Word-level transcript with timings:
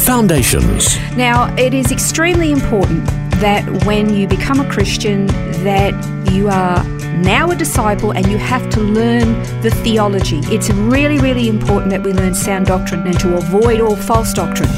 Foundations. 0.00 0.96
Now, 1.16 1.54
it 1.56 1.74
is 1.74 1.92
extremely 1.92 2.50
important 2.52 3.04
that 3.40 3.84
when 3.84 4.14
you 4.14 4.26
become 4.26 4.60
a 4.60 4.68
Christian 4.70 5.26
that 5.62 5.92
you 6.32 6.48
are 6.48 6.82
now 7.18 7.50
a 7.50 7.56
disciple 7.56 8.12
and 8.12 8.26
you 8.26 8.38
have 8.38 8.68
to 8.70 8.80
learn 8.80 9.42
the 9.62 9.70
theology. 9.70 10.40
It's 10.44 10.70
really, 10.70 11.18
really 11.18 11.48
important 11.48 11.90
that 11.90 12.02
we 12.02 12.12
learn 12.12 12.34
sound 12.34 12.66
doctrine 12.66 13.06
and 13.06 13.18
to 13.20 13.36
avoid 13.36 13.80
all 13.80 13.96
false 13.96 14.32
doctrine. 14.32 14.70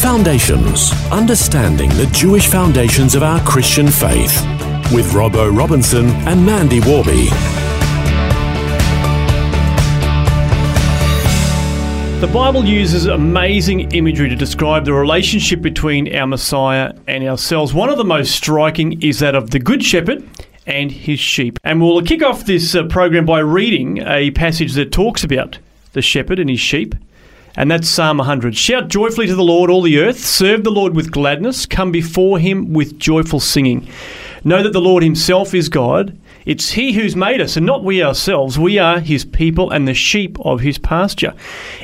Foundations. 0.00 0.92
Understanding 1.10 1.90
the 1.90 2.06
Jewish 2.12 2.46
foundations 2.46 3.14
of 3.14 3.22
our 3.22 3.40
Christian 3.40 3.88
faith. 3.88 4.40
With 4.92 5.12
Robbo 5.12 5.56
Robinson 5.56 6.06
and 6.26 6.44
Mandy 6.44 6.80
Warby. 6.80 7.28
The 12.22 12.28
Bible 12.28 12.64
uses 12.64 13.06
amazing 13.06 13.90
imagery 13.90 14.28
to 14.28 14.36
describe 14.36 14.84
the 14.84 14.92
relationship 14.92 15.60
between 15.60 16.14
our 16.14 16.24
Messiah 16.24 16.92
and 17.08 17.24
ourselves. 17.24 17.74
One 17.74 17.88
of 17.88 17.98
the 17.98 18.04
most 18.04 18.36
striking 18.36 19.02
is 19.02 19.18
that 19.18 19.34
of 19.34 19.50
the 19.50 19.58
Good 19.58 19.82
Shepherd 19.82 20.22
and 20.64 20.92
his 20.92 21.18
sheep. 21.18 21.58
And 21.64 21.82
we'll 21.82 22.00
kick 22.02 22.22
off 22.22 22.46
this 22.46 22.76
uh, 22.76 22.84
program 22.84 23.26
by 23.26 23.40
reading 23.40 23.98
a 24.06 24.30
passage 24.30 24.74
that 24.74 24.92
talks 24.92 25.24
about 25.24 25.58
the 25.94 26.00
shepherd 26.00 26.38
and 26.38 26.48
his 26.48 26.60
sheep. 26.60 26.94
And 27.56 27.68
that's 27.68 27.88
Psalm 27.88 28.18
100. 28.18 28.56
Shout 28.56 28.86
joyfully 28.86 29.26
to 29.26 29.34
the 29.34 29.42
Lord, 29.42 29.68
all 29.68 29.82
the 29.82 29.98
earth. 29.98 30.20
Serve 30.20 30.62
the 30.62 30.70
Lord 30.70 30.94
with 30.94 31.10
gladness. 31.10 31.66
Come 31.66 31.90
before 31.90 32.38
him 32.38 32.72
with 32.72 33.00
joyful 33.00 33.40
singing. 33.40 33.88
Know 34.44 34.62
that 34.62 34.72
the 34.72 34.80
Lord 34.80 35.02
himself 35.02 35.54
is 35.54 35.68
God. 35.68 36.18
It's 36.44 36.72
He 36.72 36.92
who's 36.92 37.14
made 37.14 37.40
us, 37.40 37.56
and 37.56 37.64
not 37.64 37.84
we 37.84 38.02
ourselves. 38.02 38.58
We 38.58 38.78
are 38.78 38.98
His 38.98 39.24
people 39.24 39.70
and 39.70 39.86
the 39.86 39.94
sheep 39.94 40.36
of 40.40 40.60
His 40.60 40.78
pasture. 40.78 41.34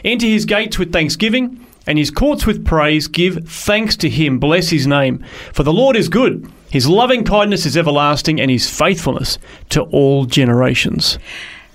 Enter 0.04 0.26
His 0.26 0.44
gates 0.44 0.78
with 0.78 0.92
thanksgiving 0.92 1.64
and 1.86 1.98
His 1.98 2.10
courts 2.10 2.46
with 2.46 2.64
praise. 2.64 3.06
Give 3.06 3.48
thanks 3.48 3.96
to 3.98 4.08
Him. 4.08 4.38
Bless 4.40 4.70
His 4.70 4.86
name. 4.86 5.24
For 5.52 5.62
the 5.62 5.72
Lord 5.72 5.96
is 5.96 6.08
good. 6.08 6.50
His 6.70 6.88
loving 6.88 7.24
kindness 7.24 7.64
is 7.64 7.76
everlasting, 7.76 8.40
and 8.40 8.50
His 8.50 8.68
faithfulness 8.68 9.38
to 9.70 9.82
all 9.82 10.26
generations. 10.26 11.18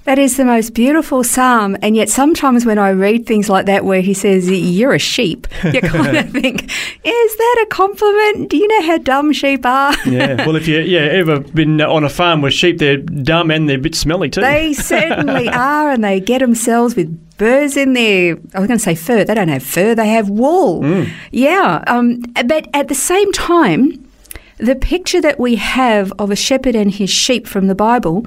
That 0.06 0.20
is 0.20 0.36
the 0.36 0.44
most 0.44 0.74
beautiful 0.74 1.24
psalm, 1.24 1.78
and 1.82 1.96
yet 1.96 2.10
sometimes 2.10 2.66
when 2.66 2.78
I 2.78 2.90
read 2.90 3.26
things 3.26 3.48
like 3.48 3.68
that, 3.68 3.86
where 3.86 4.02
he 4.02 4.14
says 4.14 4.50
you're 4.50 4.94
a 4.94 5.00
sheep, 5.00 5.48
you 5.64 5.80
kind 5.82 6.18
of 6.18 6.30
think, 6.30 6.64
is 6.66 7.36
that 7.38 7.64
a 7.64 7.68
compliment? 7.70 8.50
Do 8.50 8.58
you 8.58 8.68
know 8.68 8.82
how 8.86 8.98
dumb 8.98 9.32
sheep 9.32 9.66
are? 9.66 9.96
yeah. 10.06 10.46
Well, 10.46 10.58
if 10.58 10.68
you 10.68 10.80
yeah 10.82 11.00
ever 11.00 11.40
been 11.40 11.80
on 11.80 12.04
a 12.04 12.10
farm 12.10 12.42
with 12.42 12.54
sheep, 12.54 12.80
they're 12.80 12.98
dumb 12.98 13.50
and 13.50 13.70
they're 13.70 13.78
a 13.78 13.82
bit 13.82 13.96
smelly 13.96 14.30
too. 14.30 14.42
They 14.42 14.74
certainly 14.74 15.48
are, 15.54 15.92
and 15.92 16.04
they 16.04 16.20
get 16.20 16.40
themselves 16.40 16.98
with 16.98 17.38
burrs 17.38 17.78
in 17.78 17.94
their. 17.94 18.36
I 18.54 18.60
was 18.60 18.68
going 18.68 18.80
to 18.80 18.84
say 18.84 18.96
fur. 18.96 19.24
They 19.24 19.34
don't 19.34 19.48
have 19.48 19.64
fur. 19.64 19.96
They 19.96 20.10
have 20.10 20.30
wool. 20.30 20.82
Mm. 20.82 21.14
Yeah. 21.32 21.82
Um, 21.88 22.22
but 22.46 22.68
at 22.74 22.90
the 22.90 22.96
same 22.96 23.32
time 23.32 24.04
the 24.58 24.76
picture 24.76 25.20
that 25.20 25.40
we 25.40 25.56
have 25.56 26.14
of 26.20 26.32
a 26.32 26.36
shepherd 26.36 26.76
and 26.76 26.92
his 26.92 27.10
sheep 27.10 27.48
from 27.48 27.68
the 27.68 27.76
Bible 27.76 28.26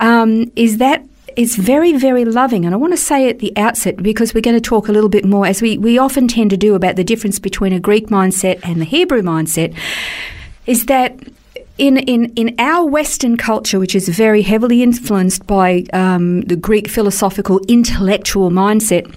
um, 0.00 0.50
is 0.56 0.78
that 0.78 1.04
is 1.36 1.56
very, 1.56 1.92
very 1.92 2.24
loving. 2.24 2.64
And 2.64 2.74
I 2.74 2.78
want 2.78 2.92
to 2.92 2.96
say 2.96 3.28
at 3.28 3.38
the 3.38 3.56
outset, 3.56 4.02
because 4.02 4.34
we're 4.34 4.40
going 4.40 4.56
to 4.56 4.60
talk 4.60 4.88
a 4.88 4.92
little 4.92 5.08
bit 5.08 5.24
more, 5.24 5.46
as 5.46 5.62
we, 5.62 5.78
we 5.78 5.98
often 5.98 6.28
tend 6.28 6.50
to 6.50 6.56
do, 6.56 6.74
about 6.74 6.96
the 6.96 7.04
difference 7.04 7.38
between 7.38 7.72
a 7.72 7.80
Greek 7.80 8.08
mindset 8.08 8.60
and 8.62 8.80
the 8.80 8.84
Hebrew 8.84 9.22
mindset, 9.22 9.76
is 10.66 10.86
that 10.86 11.18
in, 11.76 11.98
in, 11.98 12.32
in 12.34 12.54
our 12.58 12.86
Western 12.86 13.36
culture, 13.36 13.78
which 13.78 13.94
is 13.94 14.08
very 14.08 14.42
heavily 14.42 14.82
influenced 14.82 15.46
by 15.46 15.84
um, 15.92 16.42
the 16.42 16.56
Greek 16.56 16.88
philosophical 16.88 17.60
intellectual 17.68 18.50
mindset, 18.50 19.12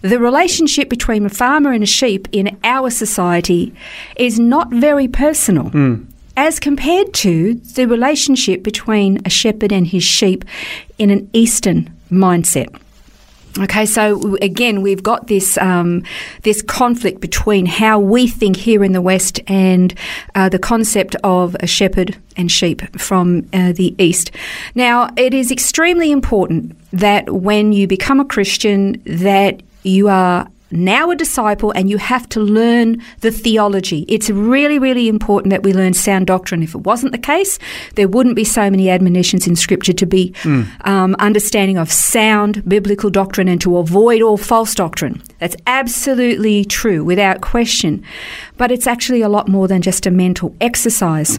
the 0.00 0.18
relationship 0.18 0.88
between 0.88 1.24
a 1.24 1.30
farmer 1.30 1.72
and 1.72 1.84
a 1.84 1.86
sheep 1.86 2.26
in 2.32 2.58
our 2.64 2.90
society 2.90 3.72
is 4.16 4.38
not 4.38 4.70
very 4.70 5.06
personal. 5.06 5.70
Mm 5.70 6.11
as 6.36 6.58
compared 6.58 7.12
to 7.14 7.54
the 7.54 7.86
relationship 7.86 8.62
between 8.62 9.20
a 9.24 9.30
shepherd 9.30 9.72
and 9.72 9.86
his 9.86 10.04
sheep 10.04 10.44
in 10.98 11.10
an 11.10 11.28
Eastern 11.32 11.94
mindset. 12.10 12.74
Okay, 13.58 13.84
so 13.84 14.36
again, 14.36 14.80
we've 14.80 15.02
got 15.02 15.26
this 15.26 15.58
um, 15.58 16.04
this 16.40 16.62
conflict 16.62 17.20
between 17.20 17.66
how 17.66 17.98
we 17.98 18.26
think 18.26 18.56
here 18.56 18.82
in 18.82 18.92
the 18.92 19.02
West 19.02 19.40
and 19.46 19.92
uh, 20.34 20.48
the 20.48 20.58
concept 20.58 21.16
of 21.22 21.54
a 21.60 21.66
shepherd 21.66 22.16
and 22.34 22.50
sheep 22.50 22.80
from 22.98 23.46
uh, 23.52 23.72
the 23.72 23.94
East. 24.02 24.30
Now, 24.74 25.10
it 25.18 25.34
is 25.34 25.50
extremely 25.50 26.10
important 26.10 26.78
that 26.92 27.28
when 27.28 27.72
you 27.72 27.86
become 27.86 28.20
a 28.20 28.24
Christian, 28.24 29.02
that 29.04 29.60
you 29.82 30.08
are 30.08 30.48
now 30.72 31.10
a 31.10 31.16
disciple 31.16 31.70
and 31.72 31.90
you 31.90 31.98
have 31.98 32.28
to 32.30 32.40
learn 32.40 33.02
the 33.20 33.30
theology. 33.30 34.04
It's 34.08 34.30
really, 34.30 34.78
really 34.78 35.08
important 35.08 35.50
that 35.50 35.62
we 35.62 35.72
learn 35.72 35.94
sound 35.94 36.26
doctrine. 36.26 36.62
If 36.62 36.74
it 36.74 36.82
wasn't 36.82 37.12
the 37.12 37.18
case, 37.18 37.58
there 37.94 38.08
wouldn't 38.08 38.36
be 38.36 38.44
so 38.44 38.70
many 38.70 38.90
admonitions 38.90 39.46
in 39.46 39.56
Scripture 39.56 39.92
to 39.92 40.06
be 40.06 40.30
mm. 40.42 40.86
um, 40.86 41.14
understanding 41.18 41.78
of 41.78 41.90
sound 41.90 42.68
biblical 42.68 43.10
doctrine 43.10 43.48
and 43.48 43.60
to 43.60 43.76
avoid 43.76 44.22
all 44.22 44.36
false 44.36 44.74
doctrine. 44.74 45.22
That's 45.38 45.56
absolutely 45.66 46.64
true, 46.64 47.04
without 47.04 47.40
question. 47.40 48.04
But 48.56 48.70
it's 48.70 48.86
actually 48.86 49.22
a 49.22 49.28
lot 49.28 49.48
more 49.48 49.68
than 49.68 49.82
just 49.82 50.06
a 50.06 50.10
mental 50.10 50.54
exercise. 50.60 51.38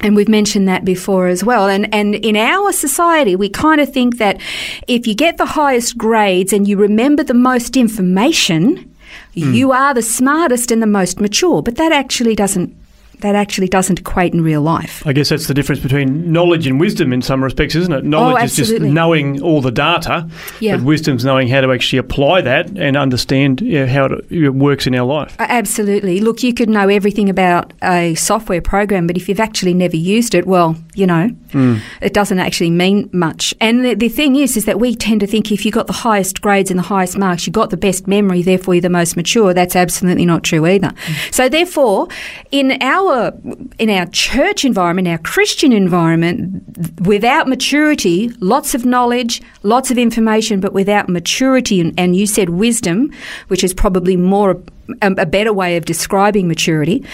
And 0.00 0.14
we've 0.14 0.28
mentioned 0.28 0.68
that 0.68 0.84
before 0.84 1.28
as 1.28 1.42
well. 1.42 1.68
And, 1.68 1.92
and 1.94 2.14
in 2.14 2.36
our 2.36 2.70
society, 2.72 3.34
we 3.34 3.48
kind 3.48 3.80
of 3.80 3.92
think 3.92 4.18
that 4.18 4.40
if 4.86 5.06
you 5.06 5.14
get 5.14 5.38
the 5.38 5.46
highest 5.46 5.96
grades 5.96 6.52
and 6.52 6.68
you 6.68 6.76
remember 6.76 7.24
the 7.24 7.34
most 7.34 7.76
information, 7.76 8.94
mm. 9.34 9.54
you 9.54 9.72
are 9.72 9.94
the 9.94 10.02
smartest 10.02 10.70
and 10.70 10.82
the 10.82 10.86
most 10.86 11.18
mature. 11.18 11.62
But 11.62 11.76
that 11.76 11.92
actually 11.92 12.34
doesn't 12.34 12.76
that 13.20 13.34
actually 13.34 13.68
doesn't 13.68 14.00
equate 14.00 14.34
in 14.34 14.42
real 14.42 14.62
life. 14.62 15.06
I 15.06 15.12
guess 15.12 15.28
that's 15.28 15.46
the 15.46 15.54
difference 15.54 15.80
between 15.80 16.30
knowledge 16.32 16.66
and 16.66 16.78
wisdom 16.78 17.12
in 17.12 17.22
some 17.22 17.42
respects, 17.42 17.74
isn't 17.74 17.92
it? 17.92 18.04
Oh, 18.04 18.08
knowledge 18.08 18.42
oh, 18.42 18.44
is 18.44 18.56
just 18.56 18.80
knowing 18.80 19.42
all 19.42 19.60
the 19.60 19.70
data, 19.70 20.28
yeah. 20.60 20.76
but 20.76 20.84
wisdom's 20.84 21.24
knowing 21.24 21.48
how 21.48 21.60
to 21.60 21.72
actually 21.72 21.98
apply 21.98 22.42
that 22.42 22.76
and 22.76 22.96
understand 22.96 23.60
you 23.60 23.80
know, 23.80 23.86
how 23.86 24.06
it 24.30 24.54
works 24.54 24.86
in 24.86 24.94
our 24.94 25.06
life. 25.06 25.36
Absolutely. 25.38 26.20
Look, 26.20 26.42
you 26.42 26.52
could 26.54 26.68
know 26.68 26.88
everything 26.88 27.28
about 27.28 27.72
a 27.82 28.14
software 28.14 28.60
program, 28.60 29.06
but 29.06 29.16
if 29.16 29.28
you've 29.28 29.40
actually 29.40 29.74
never 29.74 29.96
used 29.96 30.34
it, 30.34 30.46
well, 30.46 30.76
you 30.96 31.06
know, 31.06 31.30
mm. 31.50 31.80
it 32.00 32.14
doesn't 32.14 32.38
actually 32.38 32.70
mean 32.70 33.10
much. 33.12 33.54
And 33.60 33.84
the, 33.84 33.94
the 33.94 34.08
thing 34.08 34.36
is, 34.36 34.56
is 34.56 34.64
that 34.64 34.80
we 34.80 34.94
tend 34.94 35.20
to 35.20 35.26
think 35.26 35.52
if 35.52 35.64
you 35.66 35.70
got 35.70 35.86
the 35.86 35.92
highest 35.92 36.40
grades 36.40 36.70
and 36.70 36.78
the 36.78 36.84
highest 36.84 37.18
marks, 37.18 37.46
you 37.46 37.52
got 37.52 37.70
the 37.70 37.76
best 37.76 38.06
memory, 38.06 38.42
therefore 38.42 38.74
you're 38.74 38.80
the 38.80 38.88
most 38.88 39.16
mature. 39.16 39.52
That's 39.52 39.76
absolutely 39.76 40.24
not 40.24 40.42
true 40.42 40.66
either. 40.66 40.88
Mm. 40.88 41.34
So 41.34 41.48
therefore, 41.48 42.08
in 42.50 42.78
our 42.80 43.32
in 43.78 43.90
our 43.90 44.06
church 44.06 44.64
environment, 44.64 45.08
our 45.08 45.18
Christian 45.18 45.72
environment, 45.72 47.00
without 47.00 47.46
maturity, 47.46 48.30
lots 48.40 48.74
of 48.74 48.84
knowledge, 48.86 49.42
lots 49.62 49.90
of 49.90 49.98
information, 49.98 50.60
but 50.60 50.72
without 50.72 51.08
maturity, 51.08 51.80
and, 51.80 51.92
and 51.98 52.16
you 52.16 52.26
said 52.26 52.48
wisdom, 52.48 53.12
which 53.48 53.62
is 53.62 53.74
probably 53.74 54.16
more 54.16 54.62
a, 55.02 55.12
a 55.18 55.26
better 55.26 55.52
way 55.52 55.76
of 55.76 55.84
describing 55.84 56.48
maturity. 56.48 57.04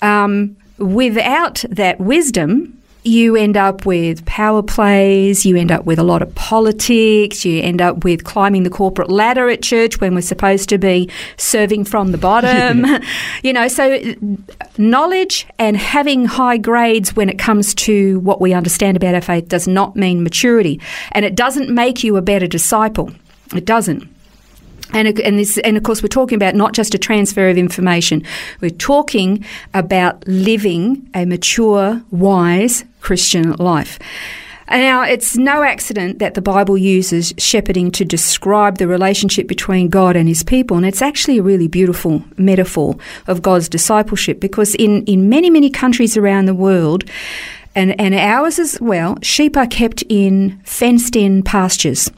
Um, 0.00 0.56
without 0.78 1.64
that 1.68 1.98
wisdom, 2.00 2.80
you 3.08 3.34
end 3.34 3.56
up 3.56 3.86
with 3.86 4.24
power 4.26 4.62
plays, 4.62 5.44
you 5.44 5.56
end 5.56 5.72
up 5.72 5.84
with 5.84 5.98
a 5.98 6.02
lot 6.02 6.22
of 6.22 6.34
politics, 6.34 7.44
you 7.44 7.62
end 7.62 7.80
up 7.80 8.04
with 8.04 8.24
climbing 8.24 8.62
the 8.62 8.70
corporate 8.70 9.10
ladder 9.10 9.48
at 9.48 9.62
church 9.62 10.00
when 10.00 10.14
we're 10.14 10.20
supposed 10.20 10.68
to 10.68 10.78
be 10.78 11.10
serving 11.36 11.84
from 11.84 12.12
the 12.12 12.18
bottom. 12.18 12.84
you 13.42 13.52
know, 13.52 13.68
so 13.68 14.00
knowledge 14.76 15.46
and 15.58 15.76
having 15.76 16.24
high 16.24 16.58
grades 16.58 17.16
when 17.16 17.28
it 17.28 17.38
comes 17.38 17.74
to 17.74 18.20
what 18.20 18.40
we 18.40 18.52
understand 18.52 18.96
about 18.96 19.14
our 19.14 19.20
faith 19.20 19.48
does 19.48 19.66
not 19.66 19.96
mean 19.96 20.22
maturity. 20.22 20.80
And 21.12 21.24
it 21.24 21.34
doesn't 21.34 21.70
make 21.70 22.04
you 22.04 22.16
a 22.16 22.22
better 22.22 22.46
disciple. 22.46 23.10
It 23.54 23.64
doesn't. 23.64 24.08
And, 24.92 25.20
and, 25.20 25.38
this, 25.38 25.58
and 25.58 25.76
of 25.76 25.82
course, 25.82 26.02
we're 26.02 26.08
talking 26.08 26.36
about 26.36 26.54
not 26.54 26.72
just 26.72 26.94
a 26.94 26.98
transfer 26.98 27.48
of 27.48 27.58
information. 27.58 28.24
We're 28.60 28.70
talking 28.70 29.44
about 29.74 30.26
living 30.26 31.08
a 31.14 31.26
mature, 31.26 32.02
wise 32.10 32.84
Christian 33.00 33.52
life. 33.52 33.98
Now, 34.70 35.02
it's 35.02 35.36
no 35.36 35.62
accident 35.62 36.18
that 36.18 36.34
the 36.34 36.42
Bible 36.42 36.76
uses 36.76 37.32
shepherding 37.38 37.90
to 37.92 38.04
describe 38.04 38.76
the 38.76 38.86
relationship 38.86 39.48
between 39.48 39.88
God 39.88 40.14
and 40.14 40.28
his 40.28 40.42
people. 40.42 40.76
And 40.76 40.84
it's 40.84 41.00
actually 41.00 41.38
a 41.38 41.42
really 41.42 41.68
beautiful 41.68 42.22
metaphor 42.36 42.96
of 43.26 43.40
God's 43.40 43.68
discipleship 43.68 44.40
because 44.40 44.74
in, 44.74 45.04
in 45.04 45.30
many, 45.30 45.48
many 45.48 45.70
countries 45.70 46.16
around 46.16 46.46
the 46.46 46.54
world, 46.54 47.04
and, 47.74 47.98
and 48.00 48.14
ours 48.14 48.58
as 48.58 48.78
well, 48.80 49.16
sheep 49.22 49.56
are 49.56 49.66
kept 49.66 50.02
in 50.08 50.60
fenced 50.64 51.16
in 51.16 51.42
pastures 51.42 52.10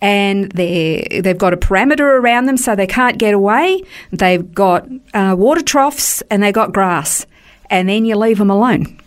and 0.00 0.50
they 0.52 1.20
they've 1.22 1.38
got 1.38 1.52
a 1.52 1.56
parameter 1.56 2.00
around 2.00 2.46
them 2.46 2.56
so 2.56 2.74
they 2.74 2.86
can't 2.86 3.18
get 3.18 3.34
away. 3.34 3.82
They've 4.10 4.52
got 4.54 4.88
uh, 5.14 5.34
water 5.38 5.62
troughs 5.62 6.22
and 6.30 6.42
they've 6.42 6.54
got 6.54 6.72
grass, 6.72 7.26
and 7.70 7.88
then 7.88 8.04
you 8.04 8.16
leave 8.16 8.38
them 8.38 8.50
alone. 8.50 9.00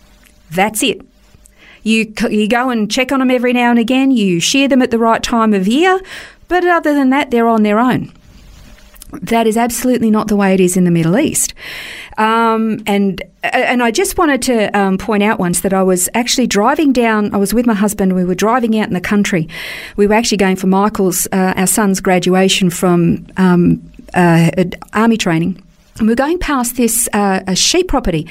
That's 0.50 0.82
it. 0.82 1.00
You 1.82 2.12
you 2.28 2.48
go 2.48 2.70
and 2.70 2.90
check 2.90 3.12
on 3.12 3.20
them 3.20 3.30
every 3.30 3.52
now 3.52 3.70
and 3.70 3.78
again. 3.78 4.10
You 4.10 4.40
shear 4.40 4.68
them 4.68 4.82
at 4.82 4.90
the 4.90 4.98
right 4.98 5.22
time 5.22 5.54
of 5.54 5.66
year, 5.66 6.00
but 6.48 6.64
other 6.66 6.94
than 6.94 7.10
that, 7.10 7.30
they're 7.30 7.48
on 7.48 7.62
their 7.62 7.78
own. 7.78 8.12
That 9.12 9.46
is 9.46 9.56
absolutely 9.56 10.10
not 10.10 10.28
the 10.28 10.36
way 10.36 10.54
it 10.54 10.60
is 10.60 10.76
in 10.76 10.84
the 10.84 10.90
Middle 10.90 11.18
East. 11.18 11.54
Um, 12.16 12.80
and 12.86 13.22
and 13.42 13.82
I 13.82 13.90
just 13.90 14.18
wanted 14.18 14.42
to 14.42 14.78
um, 14.78 14.98
point 14.98 15.22
out 15.22 15.38
once 15.38 15.62
that 15.62 15.72
I 15.72 15.82
was 15.82 16.08
actually 16.14 16.46
driving 16.46 16.92
down. 16.92 17.34
I 17.34 17.38
was 17.38 17.54
with 17.54 17.66
my 17.66 17.74
husband. 17.74 18.14
We 18.14 18.24
were 18.24 18.34
driving 18.34 18.78
out 18.78 18.88
in 18.88 18.94
the 18.94 19.00
country. 19.00 19.48
We 19.96 20.06
were 20.06 20.14
actually 20.14 20.38
going 20.38 20.56
for 20.56 20.66
Michael's, 20.66 21.26
uh, 21.32 21.54
our 21.56 21.66
son's 21.66 22.00
graduation 22.00 22.68
from 22.70 23.26
um, 23.36 23.82
uh, 24.14 24.50
army 24.92 25.16
training. 25.16 25.62
And 25.98 26.06
we 26.06 26.12
we're 26.12 26.16
going 26.16 26.38
past 26.38 26.76
this 26.76 27.08
uh, 27.12 27.54
sheep 27.54 27.88
property, 27.88 28.26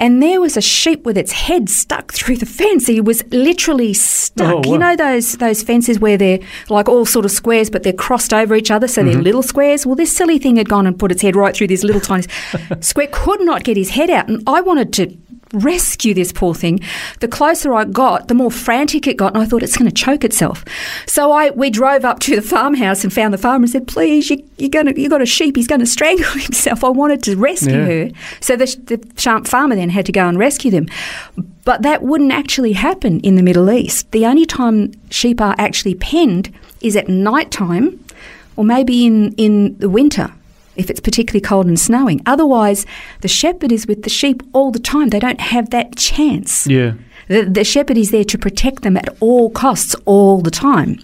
and 0.00 0.22
there 0.22 0.40
was 0.40 0.56
a 0.56 0.60
sheep 0.60 1.04
with 1.04 1.16
its 1.18 1.32
head 1.32 1.68
stuck 1.68 2.12
through 2.18 2.36
the 2.36 2.46
fence. 2.46 2.86
He 2.86 3.00
was 3.00 3.22
literally 3.32 3.94
stuck. 3.94 4.54
Oh, 4.54 4.56
wow. 4.68 4.72
You 4.72 4.78
know 4.78 4.96
those 4.96 5.32
those 5.38 5.62
fences 5.62 5.98
where 5.98 6.16
they're 6.16 6.38
like 6.68 6.88
all 6.88 7.04
sort 7.06 7.24
of 7.24 7.30
squares, 7.30 7.70
but 7.70 7.82
they're 7.82 7.92
crossed 7.92 8.32
over 8.32 8.54
each 8.54 8.70
other, 8.70 8.86
so 8.88 9.02
Mm-hmm. 9.02 9.12
they're 9.12 9.22
little 9.22 9.42
squares. 9.42 9.86
Well, 9.86 9.94
this 9.96 10.14
silly 10.16 10.38
thing 10.38 10.56
had 10.56 10.68
gone 10.68 10.86
and 10.86 10.98
put 10.98 11.12
its 11.12 11.22
head 11.22 11.36
right 11.36 11.54
through 11.56 11.68
this 11.68 11.84
little 11.84 12.00
tiny 12.00 12.24
square. 12.80 13.08
Could 13.12 13.40
not 13.42 13.64
get 13.64 13.76
his 13.76 13.90
head 13.90 14.10
out, 14.10 14.28
and 14.28 14.42
I 14.46 14.60
wanted 14.60 14.92
to 14.94 15.06
rescue 15.52 16.14
this 16.14 16.32
poor 16.32 16.54
thing. 16.54 16.80
The 17.20 17.28
closer 17.28 17.72
I 17.74 17.84
got, 17.84 18.28
the 18.28 18.34
more 18.34 18.50
frantic 18.50 19.06
it 19.06 19.16
got, 19.16 19.34
and 19.34 19.42
I 19.42 19.46
thought 19.46 19.62
it's 19.62 19.76
going 19.76 19.90
to 19.90 19.94
choke 19.94 20.24
itself. 20.24 20.64
So 21.06 21.32
I 21.32 21.50
we 21.50 21.70
drove 21.70 22.04
up 22.04 22.18
to 22.20 22.36
the 22.36 22.42
farmhouse 22.42 23.04
and 23.04 23.12
found 23.12 23.32
the 23.34 23.38
farmer 23.38 23.64
and 23.64 23.70
said, 23.70 23.86
"Please, 23.88 24.30
you, 24.30 24.42
you're 24.58 24.68
going 24.70 24.86
to 24.86 25.00
you 25.00 25.08
got 25.08 25.22
a 25.22 25.26
sheep. 25.26 25.56
He's 25.56 25.66
going 25.66 25.80
to 25.80 25.86
strangle 25.86 26.30
himself." 26.32 26.84
I 26.84 26.88
wanted 26.88 27.22
to 27.24 27.36
rescue 27.36 27.72
Yeah. 27.78 27.84
her. 27.86 28.10
So 28.40 28.56
the, 28.56 28.66
the 28.84 29.20
sharp 29.20 29.46
farmer 29.46 29.74
then 29.76 29.90
had 29.90 30.06
to 30.06 30.12
go 30.12 30.28
and 30.28 30.38
rescue 30.38 30.70
them. 30.70 30.86
But 31.64 31.82
that 31.82 32.02
wouldn't 32.02 32.32
actually 32.32 32.72
happen 32.72 33.20
in 33.20 33.34
the 33.34 33.42
Middle 33.42 33.70
East. 33.70 34.10
The 34.12 34.24
only 34.26 34.46
time 34.46 34.92
sheep 35.10 35.40
are 35.40 35.54
actually 35.58 35.94
penned 35.94 36.52
is 36.80 36.96
at 36.96 37.08
night 37.08 37.50
time 37.50 38.02
or 38.56 38.64
maybe 38.64 39.04
in, 39.06 39.32
in 39.34 39.76
the 39.78 39.88
winter 39.88 40.32
if 40.78 40.88
it's 40.90 41.00
particularly 41.00 41.40
cold 41.40 41.66
and 41.66 41.78
snowing. 41.78 42.22
Otherwise, 42.24 42.86
the 43.20 43.28
shepherd 43.28 43.72
is 43.72 43.86
with 43.86 44.02
the 44.04 44.10
sheep 44.10 44.42
all 44.52 44.70
the 44.70 44.78
time. 44.78 45.08
They 45.08 45.18
don't 45.18 45.40
have 45.40 45.70
that 45.70 45.96
chance. 45.96 46.66
Yeah. 46.66 46.94
The, 47.28 47.44
the 47.44 47.64
shepherd 47.64 47.98
is 47.98 48.10
there 48.10 48.24
to 48.24 48.38
protect 48.38 48.82
them 48.82 48.96
at 48.96 49.08
all 49.20 49.50
costs, 49.50 49.94
all 50.06 50.40
the 50.40 50.50
time. 50.50 51.00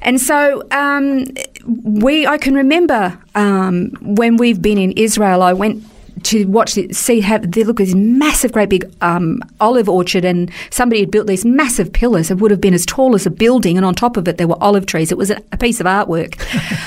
And 0.00 0.20
so 0.20 0.62
um, 0.70 1.26
we, 1.66 2.26
I 2.26 2.38
can 2.38 2.54
remember 2.54 3.18
um, 3.34 3.90
when 4.00 4.36
we've 4.36 4.60
been 4.60 4.78
in 4.78 4.92
Israel, 4.92 5.42
I 5.42 5.52
went 5.52 5.84
to 6.24 6.44
watch 6.46 6.74
the, 6.74 6.92
see 6.92 7.20
have 7.20 7.52
they 7.52 7.64
look 7.64 7.80
at 7.80 7.86
this 7.86 7.94
massive, 7.94 8.52
great 8.52 8.68
big 8.68 8.92
um, 9.00 9.40
olive 9.60 9.88
orchard, 9.88 10.24
and 10.24 10.50
somebody 10.70 11.00
had 11.00 11.10
built 11.10 11.26
these 11.26 11.44
massive 11.44 11.92
pillars. 11.92 12.28
that 12.28 12.36
would 12.36 12.50
have 12.50 12.60
been 12.60 12.74
as 12.74 12.86
tall 12.86 13.14
as 13.14 13.26
a 13.26 13.30
building, 13.30 13.76
and 13.76 13.84
on 13.86 13.94
top 13.94 14.16
of 14.16 14.26
it 14.28 14.38
there 14.38 14.48
were 14.48 14.62
olive 14.62 14.86
trees. 14.86 15.12
It 15.12 15.18
was 15.18 15.30
a, 15.30 15.40
a 15.52 15.56
piece 15.56 15.80
of 15.80 15.86
artwork. 15.86 16.38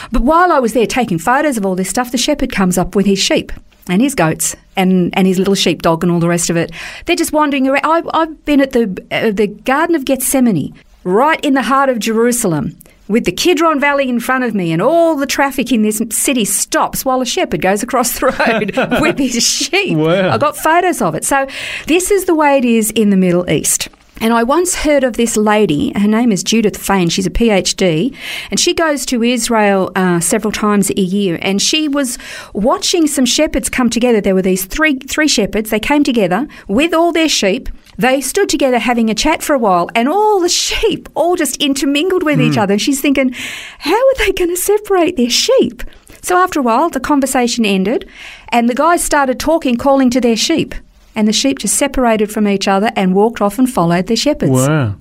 but 0.11 0.21
while 0.21 0.51
I 0.51 0.59
was 0.59 0.73
there 0.73 0.87
taking 0.87 1.19
photos 1.19 1.57
of 1.57 1.65
all 1.65 1.75
this 1.75 1.89
stuff, 1.89 2.11
the 2.11 2.17
shepherd 2.17 2.51
comes 2.51 2.77
up 2.77 2.95
with 2.95 3.05
his 3.05 3.19
sheep 3.19 3.51
and 3.89 4.01
his 4.01 4.15
goats 4.15 4.55
and, 4.75 5.17
and 5.17 5.27
his 5.27 5.39
little 5.39 5.55
sheepdog 5.55 6.03
and 6.03 6.11
all 6.11 6.19
the 6.19 6.27
rest 6.27 6.49
of 6.49 6.57
it. 6.57 6.71
They're 7.05 7.15
just 7.15 7.31
wandering 7.31 7.67
around. 7.67 7.85
I've, 7.85 8.09
I've 8.13 8.45
been 8.45 8.61
at 8.61 8.71
the 8.71 9.03
uh, 9.11 9.31
the 9.31 9.47
Garden 9.47 9.95
of 9.95 10.05
Gethsemane, 10.05 10.73
right 11.07 11.43
in 11.43 11.53
the 11.53 11.63
heart 11.63 11.89
of 11.89 11.99
Jerusalem. 11.99 12.77
With 13.07 13.23
the 13.23 13.31
Kidron 13.31 13.79
Valley 13.79 14.09
in 14.09 14.19
front 14.19 14.43
of 14.43 14.53
me, 14.53 14.73
and 14.73 14.81
all 14.81 15.15
the 15.15 15.25
traffic 15.25 15.71
in 15.71 15.81
this 15.81 16.01
city 16.09 16.43
stops 16.43 17.05
while 17.05 17.21
a 17.21 17.25
shepherd 17.25 17.61
goes 17.61 17.81
across 17.81 18.19
the 18.19 18.25
road 18.25 18.75
with 19.01 19.17
his 19.17 19.41
sheep. 19.41 19.97
Wow. 19.97 20.29
I 20.29 20.37
got 20.37 20.57
photos 20.57 21.01
of 21.01 21.15
it. 21.15 21.23
So, 21.23 21.47
this 21.85 22.11
is 22.11 22.25
the 22.25 22.35
way 22.35 22.57
it 22.57 22.65
is 22.65 22.91
in 22.91 23.09
the 23.09 23.15
Middle 23.15 23.49
East. 23.49 23.87
And 24.19 24.33
I 24.33 24.43
once 24.43 24.75
heard 24.75 25.03
of 25.03 25.15
this 25.15 25.37
lady, 25.37 25.93
her 25.95 26.07
name 26.07 26.31
is 26.31 26.43
Judith 26.43 26.75
Fain, 26.75 27.07
she's 27.07 27.27
a 27.27 27.29
PhD, 27.29 28.15
and 28.49 28.59
she 28.59 28.73
goes 28.73 29.05
to 29.05 29.21
Israel 29.21 29.91
uh, 29.95 30.19
several 30.19 30.51
times 30.51 30.89
a 30.89 30.99
year. 30.99 31.37
And 31.41 31.61
she 31.61 31.87
was 31.87 32.17
watching 32.53 33.05
some 33.05 33.25
shepherds 33.25 33.69
come 33.69 33.89
together. 33.89 34.19
There 34.19 34.33
were 34.33 34.41
these 34.41 34.65
three, 34.65 34.95
three 34.95 35.27
shepherds, 35.27 35.69
they 35.69 35.79
came 35.79 36.03
together 36.03 36.47
with 36.67 36.93
all 36.93 37.11
their 37.11 37.29
sheep. 37.29 37.69
They 37.97 38.21
stood 38.21 38.49
together 38.49 38.79
having 38.79 39.09
a 39.09 39.15
chat 39.15 39.41
for 39.41 39.53
a 39.53 39.59
while, 39.59 39.89
and 39.95 40.07
all 40.07 40.39
the 40.39 40.49
sheep 40.49 41.09
all 41.15 41.35
just 41.35 41.61
intermingled 41.61 42.23
with 42.23 42.39
each 42.39 42.53
hmm. 42.53 42.59
other. 42.59 42.73
And 42.73 42.81
she's 42.81 43.01
thinking, 43.01 43.33
how 43.79 43.95
are 43.95 44.15
they 44.19 44.31
going 44.33 44.51
to 44.51 44.57
separate 44.57 45.17
their 45.17 45.29
sheep? 45.29 45.83
So 46.21 46.37
after 46.37 46.59
a 46.59 46.63
while, 46.63 46.89
the 46.89 46.99
conversation 46.99 47.65
ended, 47.65 48.07
and 48.49 48.69
the 48.69 48.75
guys 48.75 49.03
started 49.03 49.39
talking, 49.39 49.77
calling 49.77 50.09
to 50.11 50.21
their 50.21 50.35
sheep. 50.35 50.75
And 51.15 51.27
the 51.27 51.33
sheep 51.33 51.57
just 51.59 51.75
separated 51.75 52.31
from 52.31 52.47
each 52.47 52.67
other 52.67 52.91
and 52.95 53.15
walked 53.15 53.41
off 53.41 53.57
and 53.57 53.67
followed 53.67 54.05
their 54.05 54.15
shepherds. 54.15 54.51
Wow. 54.51 54.95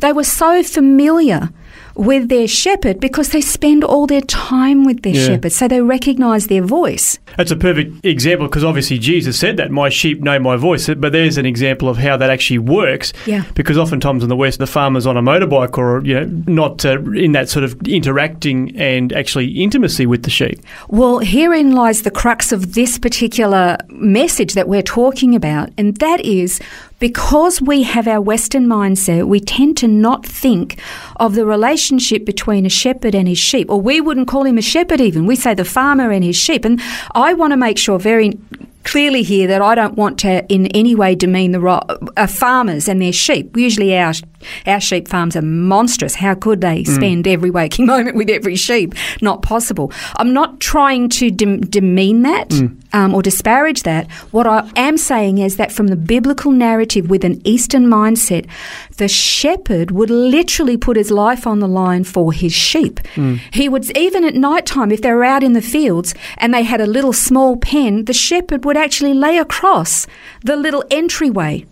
They 0.00 0.12
were 0.12 0.24
so 0.24 0.64
familiar 0.64 1.50
with 1.94 2.28
their 2.28 2.46
shepherd 2.48 3.00
because 3.00 3.30
they 3.30 3.40
spend 3.40 3.84
all 3.84 4.06
their 4.06 4.20
time 4.22 4.84
with 4.84 5.02
their 5.02 5.14
Yeah. 5.14 5.26
shepherd, 5.26 5.52
so 5.52 5.68
they 5.68 5.80
recognize 5.80 6.46
their 6.46 6.62
voice. 6.62 7.18
That's 7.36 7.50
a 7.50 7.56
perfect 7.56 8.04
example 8.04 8.46
because 8.46 8.64
obviously 8.64 8.98
Jesus 8.98 9.38
said 9.38 9.56
that, 9.56 9.70
my 9.70 9.88
sheep 9.88 10.22
know 10.22 10.38
my 10.38 10.56
voice. 10.56 10.88
But 10.96 11.12
there's 11.12 11.38
an 11.38 11.46
example 11.46 11.88
of 11.88 11.98
how 11.98 12.16
that 12.16 12.30
actually 12.30 12.58
works. 12.58 13.12
Yeah. 13.26 13.44
Because 13.54 13.76
oftentimes 13.78 14.22
in 14.22 14.28
the 14.28 14.36
West, 14.36 14.58
the 14.58 14.66
farmer's 14.66 15.06
on 15.06 15.16
a 15.16 15.22
motorbike 15.22 15.76
or, 15.78 16.02
you 16.04 16.14
know, 16.14 16.42
not 16.46 16.84
uh, 16.84 17.00
in 17.12 17.32
that 17.32 17.48
sort 17.48 17.64
of 17.64 17.76
interacting 17.86 18.72
and 18.76 19.12
actually 19.12 19.46
intimacy 19.62 20.06
with 20.06 20.22
the 20.22 20.30
sheep. 20.30 20.58
Well, 20.88 21.18
herein 21.18 21.72
lies 21.72 22.02
the 22.02 22.10
crux 22.10 22.52
of 22.52 22.74
this 22.74 22.98
particular 22.98 23.76
message 23.90 24.54
that 24.54 24.68
we're 24.68 24.82
talking 24.82 25.34
about, 25.34 25.70
and 25.78 25.96
that 25.98 26.20
is 26.24 26.60
because 27.00 27.60
we 27.60 27.82
have 27.82 28.06
our 28.06 28.20
Western 28.20 28.66
mindset, 28.66 29.26
we 29.26 29.40
tend 29.40 29.76
to 29.78 29.88
not 29.88 30.24
think 30.24 30.80
of 31.16 31.34
the 31.34 31.44
relationship 31.44 32.24
between 32.24 32.64
a 32.64 32.68
shepherd 32.68 33.14
and 33.14 33.26
his 33.26 33.38
sheep, 33.38 33.68
or 33.70 33.80
we 33.80 34.00
wouldn't 34.00 34.28
call 34.28 34.44
him 34.44 34.58
a 34.58 34.62
shepherd 34.62 35.00
even. 35.00 35.26
We 35.26 35.34
say 35.34 35.54
the 35.54 35.64
farmer 35.64 36.12
and 36.12 36.22
his 36.22 36.36
sheep. 36.36 36.64
And 36.64 36.80
I 37.14 37.34
want 37.34 37.52
to 37.52 37.56
make 37.56 37.78
sure 37.78 37.98
very 37.98 38.38
clearly 38.84 39.22
here 39.22 39.46
that 39.48 39.62
I 39.62 39.74
don't 39.74 39.94
want 39.94 40.18
to 40.20 40.46
in 40.52 40.66
any 40.68 40.94
way 40.94 41.14
demean 41.14 41.52
the 41.52 41.60
ro- 41.60 41.82
uh, 42.16 42.26
farmers 42.26 42.86
and 42.86 43.00
their 43.00 43.12
sheep. 43.12 43.56
Usually 43.56 43.96
our 43.96 44.12
our 44.66 44.80
sheep 44.80 45.08
farms 45.08 45.36
are 45.36 45.42
monstrous. 45.42 46.14
How 46.14 46.34
could 46.34 46.60
they 46.60 46.82
hmm. 46.82 46.94
spend 46.94 47.28
every 47.28 47.50
waking 47.50 47.86
moment 47.94 48.16
with 48.16 48.30
every 48.30 48.56
sheep? 48.56 48.94
Not 49.20 49.42
possible. 49.42 49.92
I'm 50.16 50.32
not 50.32 50.60
trying 50.60 51.08
to 51.10 51.30
dem- 51.30 51.60
demean 51.60 52.22
that 52.22 52.52
hmm. 52.52 52.66
um, 52.92 53.14
or 53.14 53.22
disparage 53.22 53.82
that. 53.84 54.10
What 54.32 54.46
I 54.46 54.70
am 54.76 54.96
saying 54.96 55.38
is 55.38 55.56
that 55.56 55.72
from 55.72 55.88
the 55.88 55.96
biblical 55.96 56.52
narrative 56.52 57.10
with 57.10 57.24
an 57.24 57.40
Eastern 57.44 57.86
mindset, 57.86 58.48
the 58.96 59.08
shepherd 59.08 59.90
would 59.90 60.10
literally 60.10 60.76
put 60.76 60.96
his 60.96 61.10
life 61.10 61.46
on 61.46 61.60
the 61.60 61.68
line 61.68 62.04
for 62.04 62.32
his 62.32 62.52
sheep. 62.52 63.00
Hmm. 63.14 63.36
He 63.52 63.68
would, 63.68 63.96
even 63.96 64.24
at 64.24 64.34
night 64.34 64.66
time, 64.66 64.92
if 64.92 65.02
they 65.02 65.12
were 65.12 65.24
out 65.24 65.42
in 65.42 65.52
the 65.52 65.62
fields 65.62 66.14
and 66.38 66.52
they 66.52 66.62
had 66.62 66.80
a 66.80 66.86
little 66.86 67.12
small 67.12 67.56
pen, 67.56 68.04
the 68.04 68.12
shepherd 68.12 68.64
would 68.64 68.76
actually 68.76 69.14
lay 69.14 69.38
across 69.38 70.06
the 70.42 70.56
little 70.56 70.84
entryway 70.90 71.66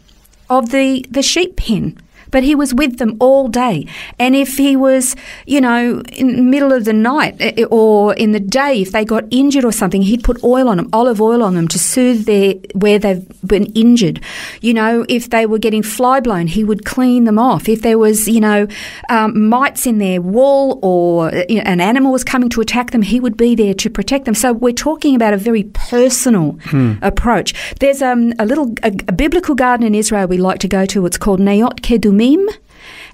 of 0.51 0.71
the, 0.71 1.05
the 1.11 1.23
sheep 1.23 1.57
pen. 1.57 1.97
But 2.31 2.43
he 2.43 2.55
was 2.55 2.75
with 2.75 2.99
them 2.99 3.17
all 3.21 3.49
day. 3.49 3.87
And 4.19 4.35
if 4.35 4.57
he 4.57 4.77
was, 4.77 5.17
you 5.47 5.61
know, 5.61 6.03
in 6.13 6.37
the 6.37 6.43
middle 6.43 6.73
of 6.73 6.85
the 6.85 6.93
night 6.93 7.37
eh, 7.41 7.65
or 7.71 8.15
in 8.15 8.33
the 8.33 8.41
day, 8.41 8.83
if 8.83 8.93
they 8.93 9.05
got 9.05 9.25
injured 9.31 9.65
or 9.65 9.73
something, 9.73 10.03
he'd 10.03 10.25
put 10.25 10.43
oil 10.45 10.69
on 10.69 10.77
them, 10.77 10.89
olive 10.93 11.21
oil 11.21 11.43
on 11.43 11.55
them 11.55 11.69
to 11.69 11.79
soothe 11.79 12.27
their 12.27 12.55
where 12.75 12.99
they've 12.99 13.27
been 13.47 13.67
injured. 13.75 14.21
You 14.61 14.75
know, 14.75 15.05
if 15.09 15.31
they 15.31 15.47
were 15.47 15.59
getting 15.59 15.83
fly 15.83 16.21
blown, 16.21 16.47
he 16.47 16.65
would 16.65 16.85
clean 16.85 17.25
them 17.25 17.39
off. 17.39 17.69
If 17.69 17.83
there 17.83 17.99
was, 17.99 18.29
you 18.29 18.41
know, 18.41 18.67
um, 19.09 19.49
mites 19.49 19.87
in 19.87 19.99
their 19.99 20.21
wool 20.21 20.79
or 20.83 21.35
uh, 21.35 21.45
you 21.49 21.57
know, 21.57 21.63
an 21.65 21.81
animal 21.81 22.13
was 22.13 22.25
coming 22.25 22.49
to 22.51 22.61
attack 22.61 22.91
them, 22.91 23.03
he 23.03 23.21
would 23.21 23.37
be 23.37 23.55
there 23.55 23.75
to 23.75 23.91
protect 23.91 24.25
them. 24.25 24.35
So 24.35 24.53
we're 24.53 24.73
talking 24.73 25.15
about 25.15 25.35
a 25.35 25.37
very 25.37 25.65
personal 25.65 26.59
approach. 27.03 27.55
There's 27.81 28.03
um, 28.03 28.33
a 28.39 28.47
little 28.47 28.75
a, 28.83 28.93
a 29.09 29.13
biblical 29.13 29.55
garden 29.55 29.87
in 29.87 29.95
Israel 29.95 30.27
we 30.27 30.39
like 30.39 30.59
to 30.61 30.69
go 30.69 30.87
to. 30.87 31.07
It's 31.07 31.19
called 31.19 31.41
Neot 31.41 31.83
Kedumim. 32.19 32.49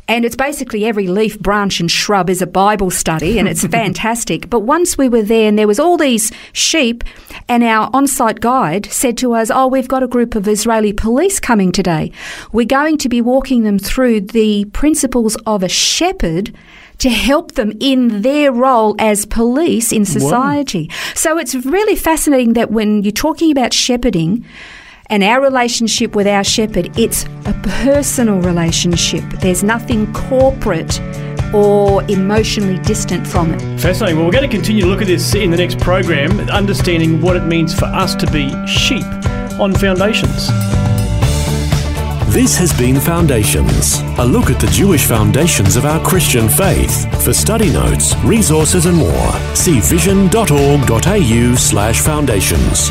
And 0.07 0.27
it's 0.27 0.37
basically 0.37 0.85
every 0.85 1.07
leaf, 1.07 1.41
branch, 1.41 1.81
and 1.81 1.91
shrub 1.91 2.29
is 2.29 2.43
a 2.43 2.47
Bible 2.47 2.91
study, 2.91 3.39
and 3.39 3.49
it's 3.49 3.67
fantastic. 3.81 4.51
But 4.51 4.61
once 4.61 4.99
we 4.99 5.09
were 5.09 5.23
there, 5.23 5.49
and 5.49 5.59
there 5.59 5.67
was 5.67 5.81
all 5.81 5.97
these 5.97 6.31
sheep, 6.53 7.05
and 7.49 7.65
our 7.65 7.89
on-site 7.95 8.41
guide 8.41 8.85
said 8.93 9.17
to 9.19 9.33
us, 9.33 9.51
"Oh, 9.51 9.67
we've 9.67 9.89
got 9.89 10.03
a 10.03 10.07
group 10.07 10.35
of 10.35 10.47
Israeli 10.47 10.93
police 10.93 11.41
coming 11.41 11.73
today. 11.73 12.13
We're 12.53 12.67
going 12.67 12.99
to 12.99 13.09
be 13.09 13.23
walking 13.23 13.63
them 13.63 13.79
through 13.79 14.21
the 14.21 14.67
principles 14.67 15.37
of 15.47 15.63
a 15.63 15.69
shepherd." 15.69 16.55
To 16.99 17.11
help 17.11 17.53
them 17.53 17.73
in 17.81 18.23
their 18.23 18.53
role 18.53 18.95
as 19.01 19.27
police 19.27 19.91
in 19.91 20.05
society. 20.05 20.89
So 21.17 21.39
it's 21.39 21.57
really 21.57 21.97
fascinating 21.97 22.53
that 22.53 22.71
when 22.71 23.03
you're 23.03 23.11
talking 23.11 23.51
about 23.51 23.75
shepherding, 23.75 24.45
and 25.07 25.23
our 25.23 25.41
relationship 25.41 26.15
with 26.15 26.27
our 26.27 26.45
shepherd, 26.45 26.99
it's 26.99 27.25
a 27.47 27.55
personal 27.83 28.41
relationship. 28.41 29.25
There's 29.41 29.63
nothing 29.63 30.13
corporate 30.13 31.01
or 31.55 32.03
emotionally 32.05 32.79
distant 32.81 33.27
from 33.27 33.53
it. 33.55 33.61
Fascinating. 33.81 34.17
Well, 34.17 34.27
we're 34.27 34.33
going 34.33 34.49
to 34.49 34.55
continue 34.55 34.83
to 34.83 34.89
look 34.89 35.01
at 35.01 35.07
this 35.07 35.35
in 35.35 35.51
the 35.51 35.57
next 35.57 35.79
program, 35.79 36.41
understanding 36.51 37.21
what 37.21 37.37
it 37.37 37.45
means 37.45 37.79
for 37.79 37.87
us 37.87 38.15
to 38.17 38.31
be 38.31 38.49
sheep 38.67 39.05
on 39.61 39.73
foundations. 39.73 40.49
This 42.35 42.57
has 42.57 42.77
been 42.77 42.99
Foundations, 42.99 44.01
a 44.19 44.25
look 44.25 44.51
at 44.51 44.59
the 44.59 44.67
Jewish 44.67 45.07
foundations 45.07 45.77
of 45.77 45.85
our 45.85 46.05
Christian 46.05 46.49
faith. 46.49 47.25
For 47.25 47.33
study 47.33 47.73
notes, 47.73 48.17
resources, 48.25 48.87
and 48.87 48.97
more, 48.97 49.33
see 49.55 49.79
vision.org.au 49.79 51.55
slash 51.55 52.01
foundations. 52.01 52.91